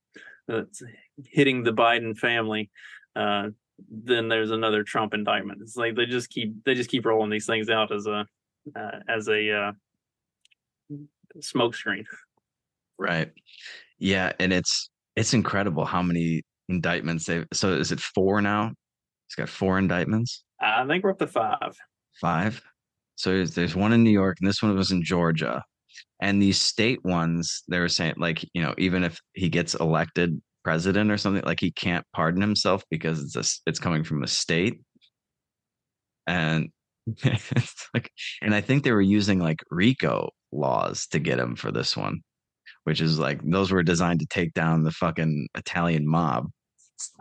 [0.47, 0.83] that's
[1.25, 2.71] hitting the Biden family,
[3.17, 3.49] uh,
[3.91, 5.61] then there's another Trump indictment.
[5.63, 8.27] It's like they just keep they just keep rolling these things out as a
[8.77, 9.73] uh, as a uh,
[11.39, 12.05] smokescreen.
[12.99, 13.33] Right.
[13.99, 17.45] Yeah, and it's it's incredible how many indictments they.
[17.53, 18.69] So is it four now?
[19.29, 20.45] He's got four indictments.
[20.61, 21.77] I think we're up to five.
[22.21, 22.63] Five.
[23.17, 25.63] So there's, one in New York, and this one was in Georgia.
[26.23, 30.41] And these state ones, they were saying like, you know, even if he gets elected
[30.65, 34.27] president or something like he can't pardon himself because it's a, it's coming from a
[34.27, 34.81] state
[36.27, 36.69] and
[37.07, 38.11] it's like
[38.43, 42.21] and i think they were using like rico laws to get him for this one
[42.85, 46.49] which is like those were designed to take down the fucking italian mob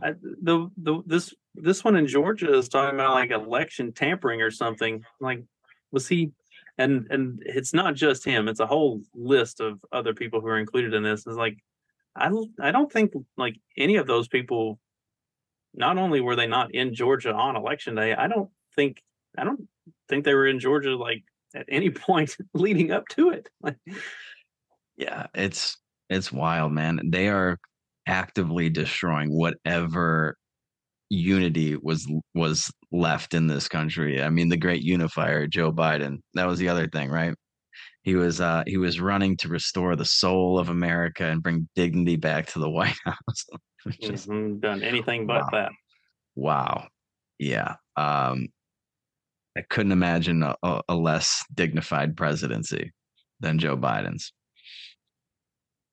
[0.01, 4.51] I, the the this this one in georgia is talking about like election tampering or
[4.51, 5.43] something like
[5.91, 6.31] was he
[6.77, 10.59] and and it's not just him it's a whole list of other people who are
[10.59, 11.57] included in this it's like
[12.15, 14.79] I I don't think like any of those people
[15.73, 19.01] not only were they not in Georgia on election day, I don't think
[19.37, 19.67] I don't
[20.07, 21.23] think they were in Georgia like
[21.55, 23.49] at any point leading up to it.
[24.97, 25.77] yeah, it's
[26.09, 26.99] it's wild, man.
[27.05, 27.59] They are
[28.09, 30.35] actively destroying whatever
[31.09, 34.21] unity was was left in this country.
[34.21, 36.17] I mean, the great unifier, Joe Biden.
[36.33, 37.33] That was the other thing, right?
[38.03, 42.15] He was uh, he was running to restore the soul of America and bring dignity
[42.15, 43.45] back to the White House.
[44.01, 45.49] Just mm-hmm, done anything but wow.
[45.53, 45.71] that.
[46.35, 46.87] Wow.
[47.37, 47.75] Yeah.
[47.95, 48.47] Um,
[49.57, 52.91] I couldn't imagine a, a less dignified presidency
[53.39, 54.31] than Joe Biden's.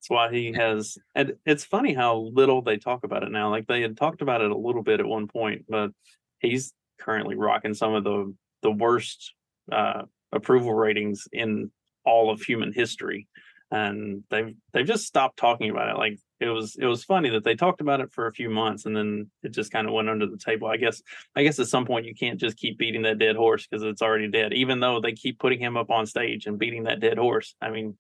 [0.07, 3.51] That's why he has, and it's funny how little they talk about it now.
[3.51, 5.91] Like they had talked about it a little bit at one point, but
[6.39, 9.35] he's currently rocking some of the the worst
[9.73, 11.73] uh, approval ratings in
[12.05, 13.27] all of human history
[13.73, 17.43] and they've they've just stopped talking about it like it was it was funny that
[17.43, 20.09] they talked about it for a few months and then it just kind of went
[20.09, 21.03] under the table i guess
[21.35, 24.03] i guess at some point you can't just keep beating that dead horse because it's
[24.03, 27.19] already dead even though they keep putting him up on stage and beating that dead
[27.19, 27.97] horse i mean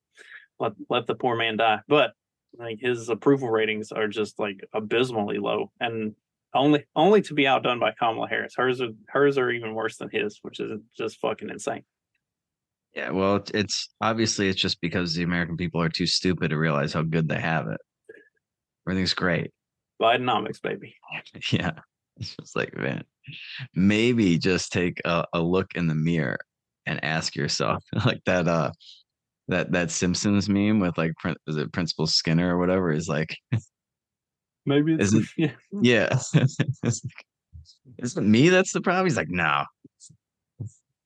[0.58, 2.12] let let the poor man die but
[2.58, 6.14] like his approval ratings are just like abysmally low and
[6.54, 10.08] only only to be outdone by kamala harris hers are hers are even worse than
[10.10, 11.84] his which is just fucking insane
[12.96, 16.94] yeah, well, it's obviously it's just because the American people are too stupid to realize
[16.94, 17.78] how good they have it.
[18.88, 19.50] Everything's great.
[20.00, 20.96] Bidenomics, baby.
[21.52, 21.72] Yeah.
[22.18, 23.04] It's just like, man,
[23.74, 26.38] maybe just take a, a look in the mirror
[26.86, 28.70] and ask yourself, like that uh
[29.48, 31.12] that that Simpsons meme with like
[31.46, 33.36] is it Principal Skinner or whatever is like
[34.64, 35.52] maybe it's isn't, yeah.
[35.82, 36.18] yeah.
[37.98, 39.06] isn't me that's the problem?
[39.06, 39.64] He's like, no.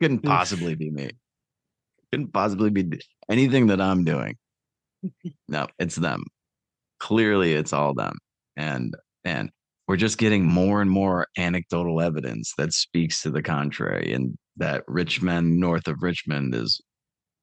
[0.00, 1.11] Couldn't possibly be me
[2.11, 3.00] couldn't possibly be
[3.31, 4.37] anything that I'm doing.
[5.48, 6.24] no, it's them.
[6.98, 8.18] Clearly, it's all them,
[8.57, 9.50] and and
[9.88, 14.85] we're just getting more and more anecdotal evidence that speaks to the contrary, and that
[14.87, 16.81] Richmond, north of Richmond, is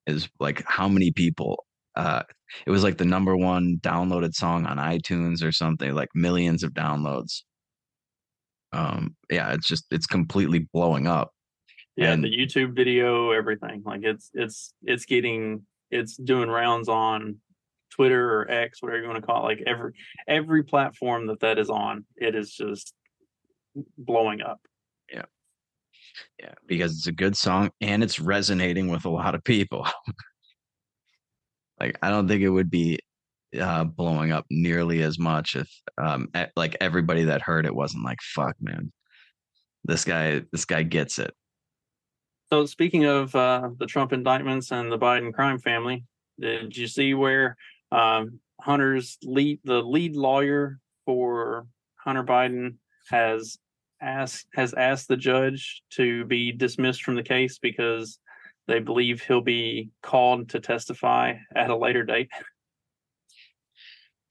[0.08, 1.63] is like how many people
[1.98, 2.22] uh,
[2.65, 6.72] it was like the number one downloaded song on iTunes or something, like millions of
[6.74, 7.41] downloads.
[8.72, 11.32] Um, yeah, it's just it's completely blowing up.
[11.96, 13.82] Yeah, And- the YouTube video, everything.
[13.84, 17.38] Like it's it's it's getting it's doing rounds on
[17.89, 19.58] Twitter or X, whatever you want to call it.
[19.58, 19.93] Like every
[20.28, 22.93] every platform that that is on, it is just
[23.98, 24.60] blowing up.
[26.39, 29.88] Yeah, because it's a good song and it's resonating with a lot of people.
[31.80, 32.99] like I don't think it would be
[33.60, 38.19] uh blowing up nearly as much if um like everybody that heard it wasn't like
[38.21, 38.91] fuck man.
[39.84, 41.34] This guy this guy gets it.
[42.49, 46.06] So speaking of uh, the Trump indictments and the Biden crime family,
[46.39, 47.58] did you see where
[47.91, 52.75] um, Hunter's lead, the lead lawyer for Hunter Biden,
[53.10, 53.58] has
[54.01, 58.19] asked has asked the judge to be dismissed from the case because
[58.67, 62.29] they believe he'll be called to testify at a later date.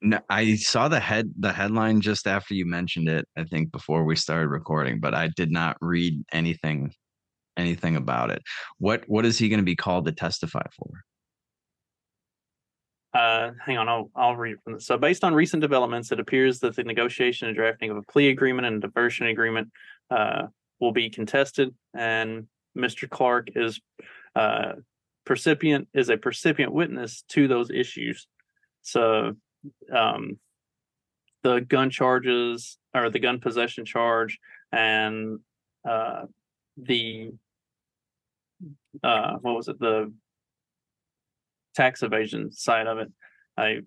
[0.02, 4.04] No, I saw the head the headline just after you mentioned it, I think before
[4.04, 6.92] we started recording, but I did not read anything
[7.56, 8.42] anything about it.
[8.78, 10.90] What what is he going to be called to testify for?
[13.16, 14.84] Uh, hang on, I'll I'll read from this.
[14.84, 18.28] So, based on recent developments, it appears that the negotiation and drafting of a plea
[18.28, 19.70] agreement and diversion agreement
[20.10, 20.48] uh,
[20.80, 23.08] will be contested, and Mr.
[23.08, 23.80] Clark is
[24.34, 24.72] uh,
[25.24, 28.26] percipient is a percipient witness to those issues.
[28.82, 29.34] So,
[29.90, 30.38] um,
[31.42, 34.38] the gun charges or the gun possession charge
[34.72, 35.38] and
[35.88, 36.26] uh,
[36.76, 37.30] the
[39.02, 40.12] uh, what was it the
[41.76, 43.12] tax evasion side of it.
[43.56, 43.80] I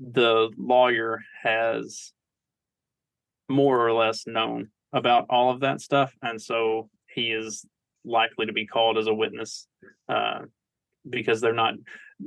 [0.00, 2.12] the lawyer has
[3.48, 7.64] more or less known about all of that stuff, and so he is
[8.04, 9.66] likely to be called as a witness
[10.08, 10.40] uh,
[11.08, 11.74] because they're not.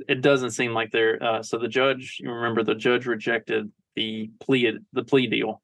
[0.08, 1.22] It doesn't seem like they're.
[1.22, 5.62] Uh, so the judge, you remember, the judge rejected the plea the plea deal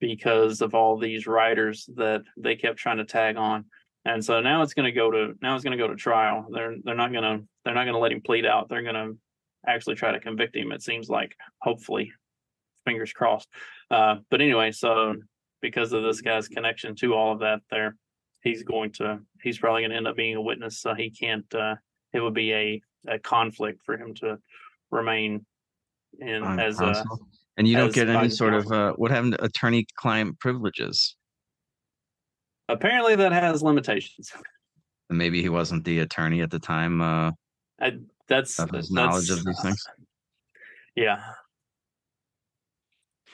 [0.00, 3.64] because of all these writers that they kept trying to tag on
[4.04, 6.46] and so now it's going to go to now it's going to go to trial.
[6.52, 8.68] They're they're not going to they're not going to let him plead out.
[8.68, 9.16] They're going to
[9.66, 12.12] actually try to convict him it seems like hopefully.
[12.84, 13.48] Fingers crossed.
[13.90, 15.14] Uh but anyway so
[15.60, 17.96] because of this guy's connection to all of that there
[18.42, 21.46] he's going to he's probably going to end up being a witness so he can't
[21.54, 21.76] uh
[22.12, 24.36] it would be a a conflict for him to
[24.90, 25.46] remain
[26.18, 27.04] in on as a
[27.56, 31.16] and you don't get any sort of uh, what happened to attorney client privileges
[32.72, 34.32] apparently that has limitations
[35.10, 37.30] maybe he wasn't the attorney at the time uh
[37.80, 39.84] I, that's of his that's- knowledge of these things
[40.96, 41.22] yeah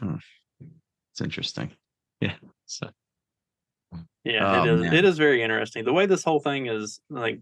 [0.00, 1.70] it's interesting
[2.20, 2.34] yeah
[2.66, 2.88] so
[4.24, 4.80] Yeah, Oh, it is.
[4.82, 4.92] man.
[4.94, 5.84] It is very interesting.
[5.84, 7.40] The way this whole thing is like,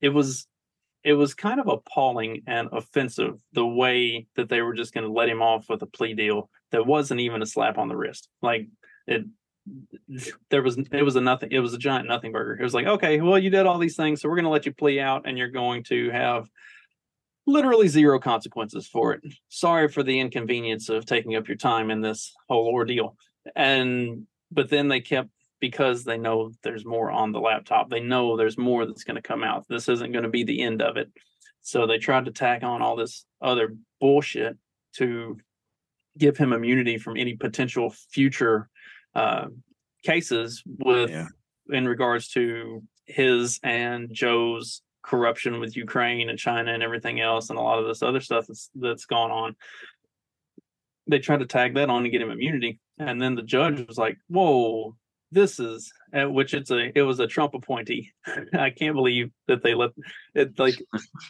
[0.00, 0.46] it was,
[1.04, 5.12] it was kind of appalling and offensive the way that they were just going to
[5.12, 8.28] let him off with a plea deal that wasn't even a slap on the wrist.
[8.42, 8.66] Like
[9.06, 9.24] it,
[10.50, 11.50] there was, it was a nothing.
[11.52, 12.56] It was a giant nothing burger.
[12.58, 14.66] It was like, okay, well, you did all these things, so we're going to let
[14.66, 16.48] you plea out, and you're going to have
[17.46, 19.22] literally zero consequences for it.
[19.48, 23.16] Sorry for the inconvenience of taking up your time in this whole ordeal.
[23.54, 27.88] And but then they kept because they know there's more on the laptop.
[27.88, 29.66] They know there's more that's going to come out.
[29.68, 31.10] This isn't going to be the end of it.
[31.62, 34.56] So they tried to tack on all this other bullshit
[34.96, 35.38] to
[36.18, 38.68] give him immunity from any potential future
[39.16, 39.46] uh,
[40.04, 41.28] cases with Yeah.
[41.70, 47.58] in regards to his and Joe's corruption with Ukraine and China and everything else and
[47.58, 49.56] a lot of this other stuff that's that's gone on.
[51.08, 53.96] They tried to tag that on to get him immunity, and then the judge was
[53.96, 54.96] like, "Whoa,
[55.30, 58.12] this is," at which it's a it was a Trump appointee.
[58.66, 59.92] I can't believe that they let
[60.34, 60.74] it like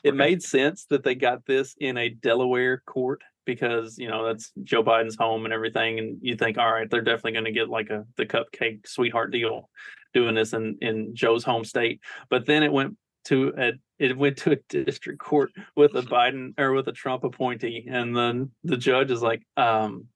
[0.03, 4.53] it made sense that they got this in a Delaware court because you know that's
[4.65, 7.71] Joe Biden's home and everything, and you think, all right, they're definitely going to get
[7.71, 9.71] like a the cupcake sweetheart deal
[10.13, 12.01] doing this in in Joe's home state.
[12.29, 16.53] But then it went to a it went to a district court with a Biden
[16.59, 20.07] or with a Trump appointee, and then the judge is like, um,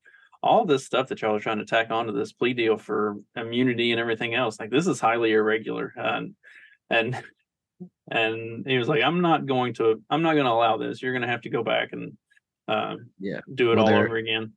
[0.42, 3.92] all this stuff that y'all are trying to tack onto this plea deal for immunity
[3.92, 6.34] and everything else, like this is highly irregular, and
[6.88, 7.22] and
[8.10, 11.00] and he was like, I'm not going to, I'm not going to allow this.
[11.00, 12.16] You're going to have to go back and
[12.70, 13.40] uh, Yeah.
[13.54, 14.52] do it Well, all over again.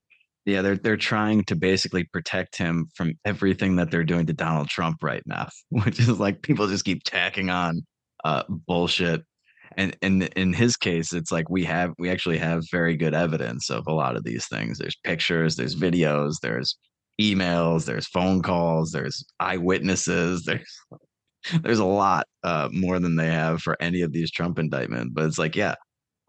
[0.46, 4.68] Yeah, they're they're trying to basically protect him from everything that they're doing to Donald
[4.70, 7.82] Trump right now, which is like people just keep tacking on
[8.26, 9.24] uh bullshit.
[9.78, 13.70] and and in his case it's like we have we actually have very good evidence
[13.70, 16.78] of a lot of these things there's pictures there's videos there's
[17.22, 20.78] emails there's phone calls there's eyewitnesses there's
[21.64, 25.26] there's a lot uh, more than they have for any of these trump indictments but
[25.26, 25.76] it's like yeah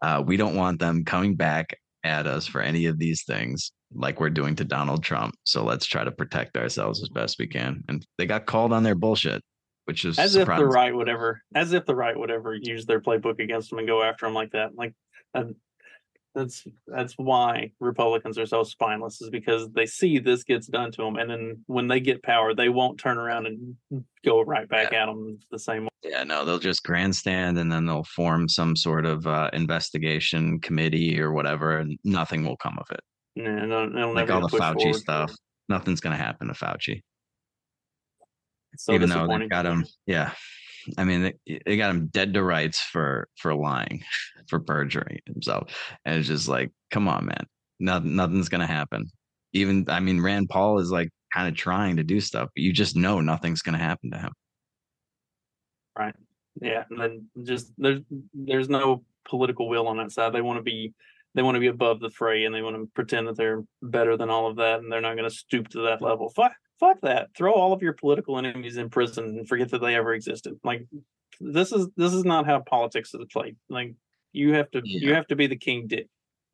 [0.01, 4.19] uh, we don't want them coming back at us for any of these things like
[4.19, 5.35] we're doing to donald trump.
[5.43, 7.83] So let's try to protect ourselves as best we can.
[7.87, 9.41] And they got called on their bullshit
[9.85, 12.85] which is as if the right would ever, as if the right would ever use
[12.85, 14.75] their playbook against them and go after them like that.
[14.75, 14.93] Like
[15.33, 15.45] that,
[16.35, 21.01] that's that's why Republicans are so spineless is because they see this gets done to
[21.01, 24.91] them, and then when they get power, they won't turn around and go right back
[24.91, 25.03] Yeah.
[25.03, 25.89] at them the same way.
[26.03, 31.19] Yeah, no, they'll just grandstand and then they'll form some sort of uh, investigation committee
[31.19, 32.99] or whatever, and nothing will come of it.
[33.35, 34.95] Yeah, it'll Like never all the Fauci forward.
[34.95, 35.33] stuff,
[35.69, 37.01] nothing's going to happen to Fauci,
[38.77, 39.85] so even though they've got him.
[40.05, 40.33] Yeah,
[40.97, 44.03] I mean, they, they got him dead to rights for for lying,
[44.49, 45.75] for perjuring himself,
[46.05, 47.45] and it's just like, come on, man,
[47.79, 49.09] nothing, nothing's to happen.
[49.53, 52.73] Even, I mean, Rand Paul is like kind of trying to do stuff, but you
[52.73, 54.31] just know nothing's to happen to him.
[55.97, 56.15] Right.
[56.61, 56.83] Yeah.
[56.89, 58.01] And then just there's
[58.33, 60.33] there's no political will on that side.
[60.33, 60.93] They want to be
[61.35, 64.15] they want to be above the fray and they want to pretend that they're better
[64.17, 66.29] than all of that and they're not going to stoop to that level.
[66.29, 67.29] Fuck fuck that.
[67.35, 70.59] Throw all of your political enemies in prison and forget that they ever existed.
[70.63, 70.87] Like
[71.39, 73.57] this is this is not how politics is played.
[73.69, 73.93] Like
[74.33, 76.07] you have to you have to be the king dick.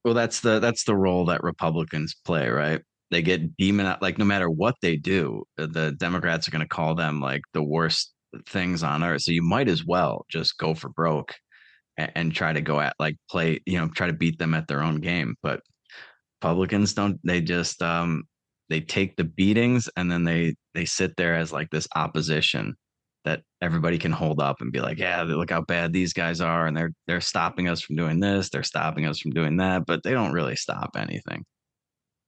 [0.04, 2.82] Well, that's the that's the role that Republicans play, right?
[3.12, 6.68] They get demon like no matter what they do, uh, the Democrats are going to
[6.68, 8.14] call them like the worst
[8.48, 9.24] things on earth.
[9.24, 11.36] So you might as well just go for broke
[11.98, 14.68] and, and try to go at like play, you know, try to beat them at
[14.68, 15.36] their own game.
[15.44, 15.62] But
[16.42, 17.20] Republicans don't.
[17.24, 18.24] They just um
[18.72, 22.74] they take the beatings and then they they sit there as like this opposition
[23.26, 26.66] that everybody can hold up and be like, yeah, look how bad these guys are,
[26.68, 30.02] and they're they're stopping us from doing this, they're stopping us from doing that, but
[30.04, 31.44] they don't really stop anything.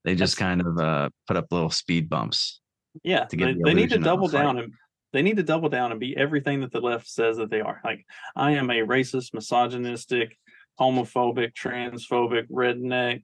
[0.03, 2.59] They just That's- kind of uh, put up little speed bumps.
[3.03, 4.73] Yeah, to get they, the they need to illusion of a double down and
[5.13, 7.79] they need to double down and be everything that the left says that they are.
[7.85, 10.35] Like I am a racist, misogynistic,
[10.79, 13.23] homophobic, transphobic, redneck,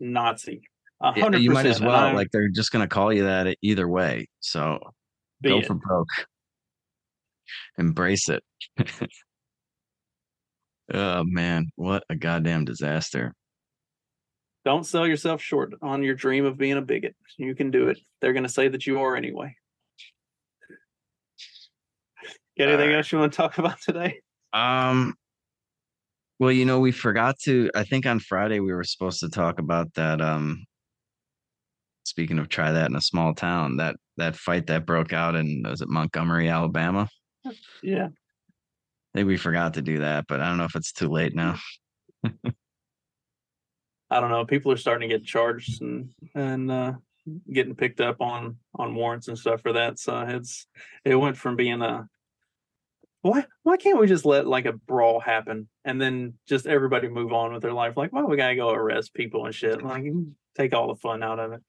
[0.00, 0.62] Nazi.
[1.02, 2.14] A Yeah, you might as well.
[2.14, 4.28] Like they're just gonna call you that either way.
[4.40, 4.78] So
[5.42, 5.66] go it.
[5.66, 6.08] for broke.
[7.78, 8.42] Embrace it.
[10.94, 13.34] oh man, what a goddamn disaster.
[14.64, 17.14] Don't sell yourself short on your dream of being a bigot.
[17.36, 18.00] You can do it.
[18.20, 19.54] They're going to say that you are anyway.
[22.58, 22.96] Got anything Alright.
[22.96, 24.20] else you want to talk about today?
[24.52, 25.14] Um
[26.38, 29.58] well, you know, we forgot to I think on Friday we were supposed to talk
[29.58, 30.64] about that um
[32.06, 35.62] speaking of try that in a small town, that that fight that broke out in
[35.64, 37.08] was it Montgomery, Alabama?
[37.82, 38.06] Yeah.
[38.06, 41.34] I think we forgot to do that, but I don't know if it's too late
[41.34, 41.56] now.
[44.10, 44.44] I don't know.
[44.44, 46.92] People are starting to get charged and and uh,
[47.52, 49.98] getting picked up on on warrants and stuff for that.
[49.98, 50.66] So it's
[51.04, 52.08] it went from being a
[53.22, 57.32] why why can't we just let like a brawl happen and then just everybody move
[57.32, 57.96] on with their life?
[57.96, 59.82] Like why we gotta go arrest people and shit?
[59.82, 60.04] Like
[60.56, 61.62] take all the fun out of it.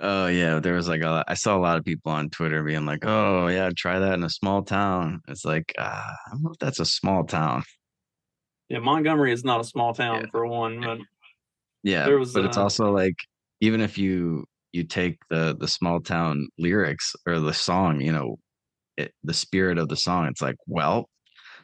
[0.00, 2.86] Oh yeah, there was like a I saw a lot of people on Twitter being
[2.86, 6.50] like, "Oh yeah, try that in a small town." It's like, uh, I don't know
[6.52, 7.64] if that's a small town.
[8.68, 10.26] Yeah, Montgomery is not a small town Yeah.
[10.30, 10.98] for one, but
[11.82, 13.16] Yeah, There was, but it's uh, also like
[13.60, 18.36] even if you you take the the small town lyrics or the song, you know,
[18.96, 21.08] it, the spirit of the song, it's like, well,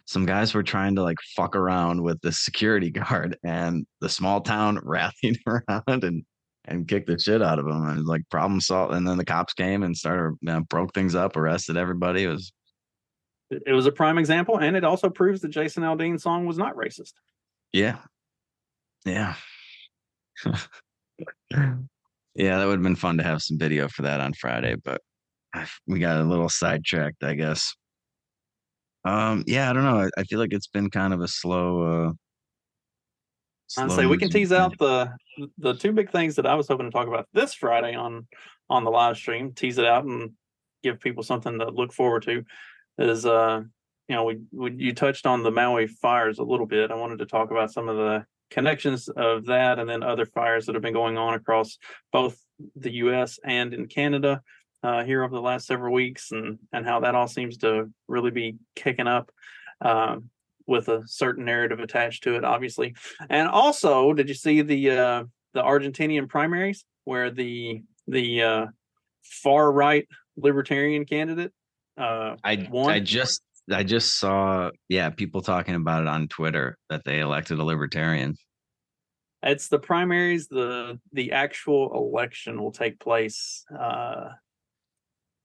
[0.07, 4.41] some guys were trying to like fuck around with the security guard, and the small
[4.41, 6.25] town rallied around and
[6.67, 8.95] and kicked the shit out of him, and like problem solved.
[8.95, 12.25] And then the cops came and started you know, broke things up, arrested everybody.
[12.25, 12.53] It was
[13.51, 16.75] it was a prime example, and it also proves that Jason Aldean's song was not
[16.77, 17.13] racist.
[17.73, 17.99] Yeah.
[19.05, 19.35] Yeah.
[21.55, 25.03] yeah, that would have been fun to have some video for that on Friday, but
[25.87, 27.75] we got a little sidetracked, I guess.
[29.05, 30.01] Um, yeah, I don't know.
[30.01, 32.13] I, I feel like it's been kind of a slow uh
[33.79, 35.11] I'd say we can tease out the
[35.59, 38.27] the two big things that I was hoping to talk about this Friday on
[38.69, 39.53] on the live stream.
[39.53, 40.33] Tease it out and
[40.83, 42.45] give people something to look forward to.
[42.99, 43.63] Is uh,
[44.09, 46.91] you know, we, we you touched on the Maui fires a little bit.
[46.91, 50.67] I wanted to talk about some of the connections of that, and then other fires
[50.67, 51.79] that have been going on across
[52.13, 52.39] both
[52.77, 53.39] the U.S.
[53.45, 54.43] and in Canada
[54.83, 58.31] uh, here over the last several weeks, and and how that all seems to really
[58.31, 59.31] be kicking up.
[59.81, 60.31] Um,
[60.67, 62.95] with a certain narrative attached to it, obviously.
[63.29, 68.67] And also, did you see the uh, the Argentinian primaries where the the uh,
[69.23, 70.07] far right
[70.37, 71.53] libertarian candidate
[71.97, 76.77] uh, I One- I just I just saw yeah people talking about it on Twitter
[76.91, 78.37] that they elected a libertarian.
[79.43, 80.49] It's the primaries.
[80.49, 83.65] the The actual election will take place.
[83.73, 84.31] Uh,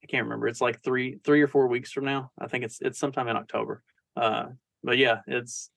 [0.01, 0.47] I can't remember.
[0.47, 2.32] It's like three three or four weeks from now.
[2.39, 3.84] I think it's it's sometime in October.
[4.15, 4.47] Uh,
[4.84, 5.69] but yeah, it's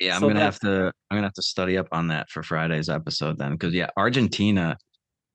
[0.00, 0.14] yeah.
[0.14, 2.88] I'm so gonna have to I'm gonna have to study up on that for Friday's
[2.88, 4.76] episode then, because yeah, Argentina,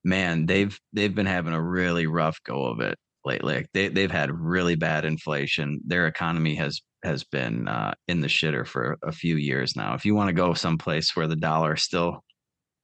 [0.03, 3.65] man, they've they've been having a really rough go of it lately.
[3.73, 5.81] They they've had really bad inflation.
[5.85, 9.93] Their economy has has been uh, in the shitter for a few years now.
[9.93, 12.23] If you want to go someplace where the dollar still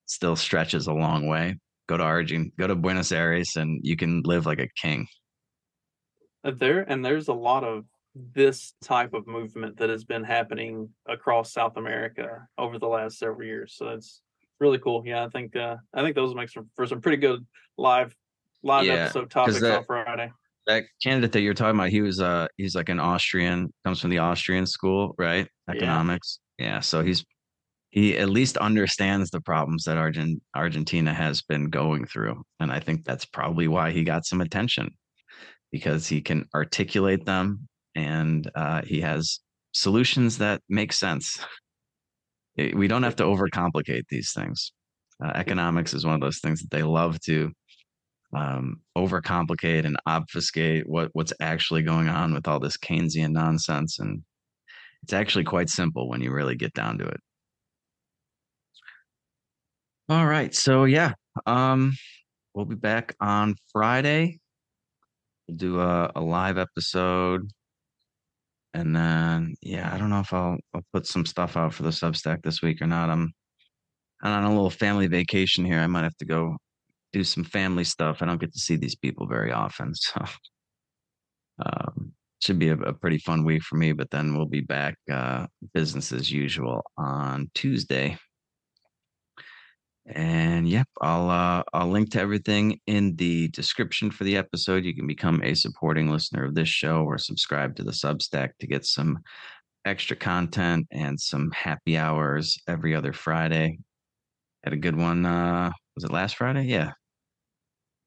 [0.06, 1.58] still stretches a long way,
[1.88, 5.08] go to Argentina, go to Buenos Aires, and you can live like a king.
[6.44, 7.86] Uh, there and there's a lot of
[8.16, 13.46] this type of movement that has been happening across South America over the last several
[13.46, 13.76] years.
[13.78, 14.22] So it's
[14.60, 15.04] really cool.
[15.06, 17.46] Yeah, I think uh, I think those make some for some pretty good
[17.78, 18.16] live
[18.64, 20.32] live yeah, episode topics that, on Friday.
[20.68, 24.10] That candidate that you're talking about, he was uh he's like an Austrian, comes from
[24.10, 25.48] the Austrian school, right?
[25.70, 26.40] Economics.
[26.58, 27.26] Yeah, yeah so he's
[27.96, 32.44] he at least understands the problems that Argent, Argentina has been going through.
[32.60, 34.92] And I think that's probably why he got some attention
[35.72, 39.40] because he can articulate them and uh, he has
[39.72, 41.40] solutions that make sense.
[42.58, 44.72] We don't have to overcomplicate these things.
[45.24, 47.52] Uh, economics is one of those things that they love to
[48.36, 54.24] um, overcomplicate and obfuscate what what's actually going on with all this Keynesian nonsense, and
[55.04, 57.20] it's actually quite simple when you really get down to it.
[60.10, 61.14] All right, so yeah,
[61.46, 61.94] um,
[62.54, 64.40] we'll be back on Friday.
[65.48, 67.50] We'll do a, a live episode,
[68.76, 71.90] and then yeah, I don't know if I'll I'll put some stuff out for the
[71.90, 73.10] Substack this week or not.
[73.10, 73.32] I'm
[74.22, 75.80] I'm on a little family vacation here.
[75.80, 76.58] I might have to go
[77.14, 78.22] do some family stuff.
[78.22, 80.26] I don't get to see these people very often, so
[81.66, 82.12] um,
[82.42, 83.94] should be a, a, pretty fun week for me.
[83.94, 88.18] But then we'll be back uh, business as usual on Tuesday.
[90.08, 94.86] And yep, I'll uh, I'll link to everything in the description for the episode.
[94.86, 98.68] You can become a supporting listener of this show or subscribe to the Substack to
[98.68, 99.20] get some
[99.84, 103.80] extra content and some happy hours every other Friday.
[104.64, 105.26] Had a good one.
[105.26, 106.66] Uh, was it last Friday?
[106.66, 106.92] Yeah,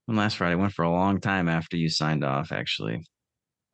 [0.07, 0.55] last Friday.
[0.55, 3.05] Went for a long time after you signed off, actually.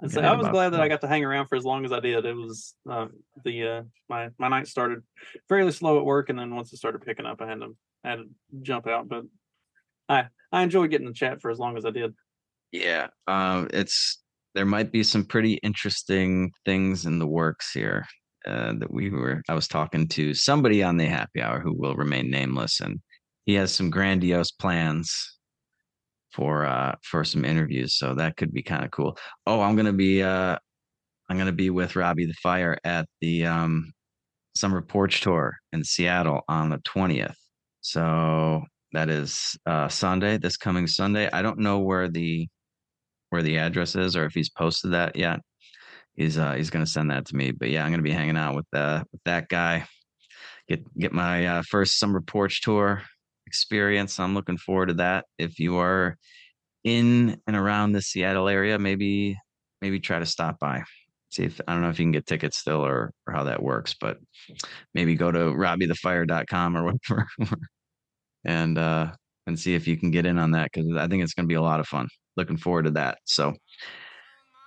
[0.00, 2.00] I, I was glad that I got to hang around for as long as I
[2.00, 2.24] did.
[2.24, 3.06] It was uh,
[3.44, 5.00] the uh, my my night started
[5.48, 7.76] fairly slow at work, and then once it started picking up, I had to
[8.10, 8.24] had to
[8.62, 9.08] jump out.
[9.08, 9.24] But
[10.08, 12.14] I I enjoyed getting the chat for as long as I did.
[12.72, 14.22] Yeah, um, it's
[14.54, 18.06] there might be some pretty interesting things in the works here
[18.46, 19.42] uh, that we were.
[19.48, 23.00] I was talking to somebody on the happy hour who will remain nameless, and
[23.46, 25.34] he has some grandiose plans
[26.32, 29.92] for uh for some interviews so that could be kind of cool oh i'm gonna
[29.92, 30.56] be uh
[31.28, 33.92] i'm gonna be with robbie the fire at the um
[34.56, 37.36] summer porch tour in seattle on the 20th
[37.84, 38.62] so
[38.92, 42.48] that is uh sunday this coming sunday i don't know where the
[43.30, 45.40] where the address is or if he's posted that yet
[46.14, 48.54] he's uh he's gonna send that to me but yeah i'm gonna be hanging out
[48.54, 49.84] with uh with that guy
[50.68, 53.02] get get my uh, first summer porch tour
[53.46, 54.18] experience.
[54.18, 55.26] I'm looking forward to that.
[55.38, 56.16] If you are
[56.82, 59.38] in and around the Seattle area, maybe
[59.80, 60.82] maybe try to stop by.
[61.34, 63.60] See if I don't know if you can get tickets still or, or how that
[63.60, 64.18] works, but
[64.94, 67.26] maybe go to robbiethefire.com or whatever
[68.44, 69.10] and uh
[69.48, 71.54] and see if you can get in on that because I think it's gonna be
[71.54, 72.08] a lot of fun.
[72.36, 73.18] Looking forward to that.
[73.24, 73.54] So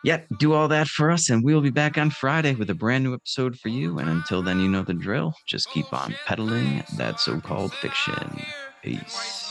[0.04, 3.04] yeah, do all that for us, and we'll be back on Friday with a brand
[3.04, 3.98] new episode for you.
[3.98, 5.34] And until then, you know the drill.
[5.48, 8.42] Just keep on peddling that so called fiction.
[8.84, 9.48] Peace.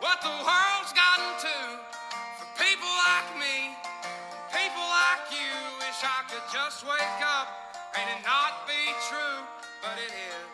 [0.00, 1.56] What the world's gotten to
[2.38, 3.74] for people like me,
[4.50, 5.52] people like you.
[5.80, 7.48] Wish I could just wake up
[7.98, 9.40] and it not be true,
[9.82, 10.53] but it is.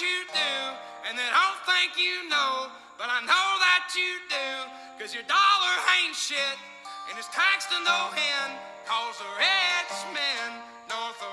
[0.00, 0.54] You do,
[1.08, 4.48] and they don't think you know, but I know that you do,
[4.98, 6.58] cause your dollar ain't shit,
[7.10, 8.52] and it's taxed to no end,
[8.86, 11.30] cause the rich men know the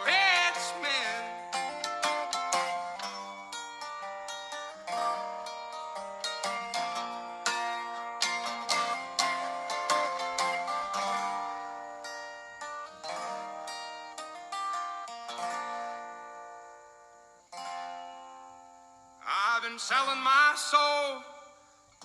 [20.16, 21.22] selling my soul,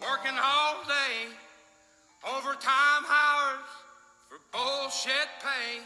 [0.02, 1.28] working all day,
[2.36, 3.66] overtime hours
[4.28, 5.80] for bullshit pay.